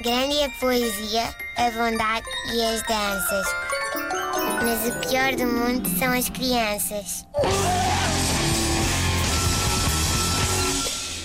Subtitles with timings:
[0.00, 1.24] Grande é a poesia,
[1.56, 2.24] a bondade
[2.54, 3.46] e as danças.
[4.62, 7.26] Mas o pior do mundo são as crianças.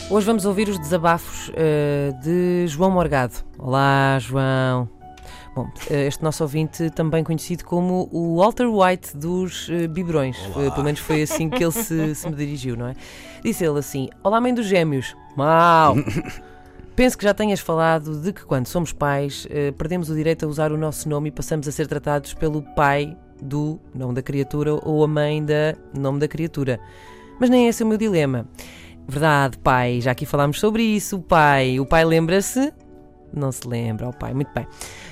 [0.09, 3.35] Hoje vamos ouvir os desabafos uh, de João Morgado.
[3.59, 4.89] Olá, João.
[5.55, 10.35] Bom, uh, este nosso ouvinte, também conhecido como o Walter White dos uh, biberões.
[10.51, 12.95] pelo menos foi assim que ele se, se me dirigiu, não é?
[13.43, 15.15] Disse ele assim: Olá, mãe dos gêmeos.
[15.37, 15.95] Mau!
[16.95, 20.71] Penso que já tenhas falado de que quando somos pais perdemos o direito a usar
[20.71, 25.03] o nosso nome e passamos a ser tratados pelo pai do nome da criatura ou
[25.03, 26.79] a mãe da nome da criatura.
[27.39, 28.47] Mas nem esse é o meu dilema.
[29.07, 31.17] Verdade, pai, já aqui falámos sobre isso.
[31.17, 32.71] O pai, o pai lembra-se?
[33.35, 34.67] Não se lembra, o pai, muito bem.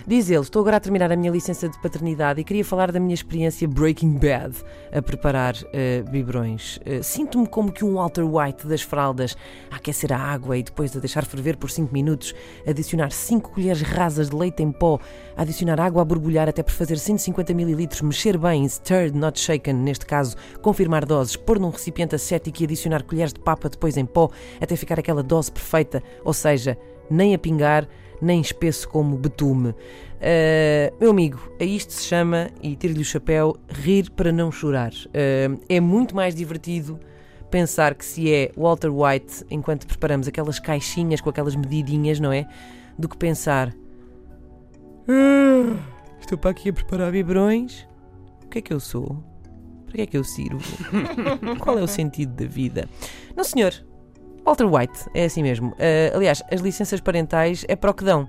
[0.05, 2.99] Diz ele: Estou agora a terminar a minha licença de paternidade e queria falar da
[2.99, 4.55] minha experiência Breaking Bad
[4.91, 6.77] a preparar uh, biberões.
[6.77, 9.35] Uh, Sinto-me como que um Walter White das fraldas
[9.71, 12.35] a aquecer a água e depois a deixar ferver por 5 minutos,
[12.67, 14.99] adicionar 5 colheres rasas de leite em pó,
[15.35, 20.05] adicionar água a borbulhar até por fazer 150 ml, mexer bem, stirred, not shaken, neste
[20.05, 24.29] caso, confirmar doses, pôr num recipiente acético e adicionar colheres de papa depois em pó
[24.59, 26.77] até ficar aquela dose perfeita, ou seja,
[27.11, 27.87] nem a pingar
[28.21, 29.69] nem espesso como betume.
[29.69, 34.91] Uh, meu amigo, a isto se chama, e tiro-lhe o chapéu, rir para não chorar.
[34.91, 36.99] Uh, é muito mais divertido
[37.49, 42.47] pensar que se é Walter White enquanto preparamos aquelas caixinhas com aquelas medidinhas, não é?
[42.97, 43.73] Do que pensar.
[45.09, 45.75] Ah,
[46.19, 47.87] estou para aqui a preparar biberões.
[48.45, 49.21] O que é que eu sou?
[49.85, 50.61] Para que é que eu sirvo?
[51.59, 52.87] Qual é o sentido da vida?
[53.35, 53.73] Não, senhor.
[54.45, 55.69] Walter White, é assim mesmo.
[55.69, 58.27] Uh, aliás, as licenças parentais é para o que dão.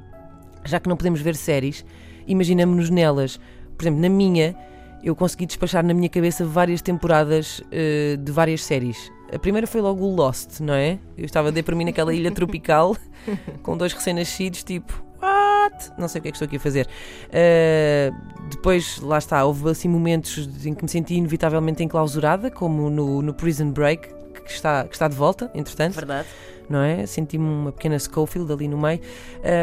[0.65, 1.85] Já que não podemos ver séries,
[2.27, 3.41] imaginamos-nos nelas.
[3.77, 4.55] Por exemplo, na minha,
[5.03, 9.11] eu consegui despachar na minha cabeça várias temporadas uh, de várias séries.
[9.35, 10.99] A primeira foi logo o Lost, não é?
[11.17, 12.95] Eu estava a para mim naquela ilha tropical
[13.63, 15.91] com dois recém-nascidos, tipo, what?
[15.99, 16.87] Não sei o que é que estou aqui a fazer.
[17.29, 18.15] Uh,
[18.51, 23.33] depois, lá está, houve assim momentos em que me senti inevitavelmente enclausurada, como no, no
[23.33, 25.95] Prison Break, que está, que está de volta, entretanto.
[25.95, 26.29] Verdade.
[26.69, 27.05] Não é?
[27.07, 29.01] Senti-me uma pequena Schofield ali no meio.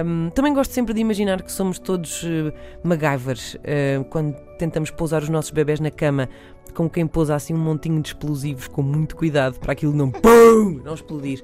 [0.06, 2.54] Um, também gosto sempre de imaginar que somos todos uh,
[2.84, 6.30] MacGyvers uh, quando tentamos pousar os nossos bebés na cama,
[6.74, 10.82] como quem pousa assim um montinho de explosivos com muito cuidado para aquilo não, pum,
[10.84, 11.44] não explodir.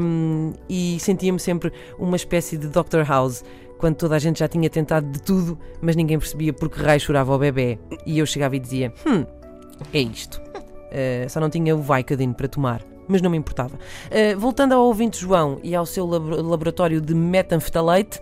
[0.00, 3.02] Um, e sentia-me sempre uma espécie de Dr.
[3.06, 3.42] House
[3.78, 7.34] quando toda a gente já tinha tentado de tudo, mas ninguém percebia porque raio chorava
[7.34, 7.78] o bebê.
[8.06, 9.24] E eu chegava e dizia: Hum,
[9.92, 10.43] é isto.
[10.94, 12.82] Uh, só não tinha o Vicodin para tomar.
[13.08, 13.74] Mas não me importava.
[13.76, 18.20] Uh, voltando ao ouvinte João e ao seu labo laboratório de metanfetalate,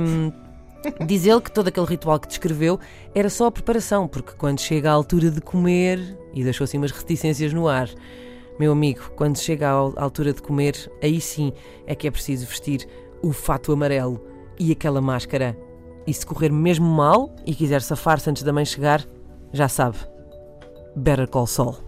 [0.00, 0.32] um, ehm,
[1.04, 2.78] diz ele que todo aquele ritual que descreveu
[3.14, 6.92] era só a preparação, porque quando chega a altura de comer, e deixou assim umas
[6.92, 7.90] reticências no ar,
[8.58, 11.52] meu amigo, quando chega à altura de comer, aí sim
[11.86, 12.88] é que é preciso vestir
[13.22, 14.24] o fato amarelo
[14.58, 15.56] e aquela máscara.
[16.06, 19.06] E se correr mesmo mal e quiser safar-se antes da mãe chegar,
[19.52, 19.98] já sabe.
[20.96, 21.87] Better Call Saul.